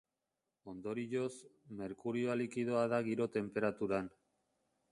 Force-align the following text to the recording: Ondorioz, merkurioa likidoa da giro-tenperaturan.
Ondorioz, 0.71 1.33
merkurioa 1.81 2.37
likidoa 2.41 2.87
da 2.95 3.01
giro-tenperaturan. 3.09 4.13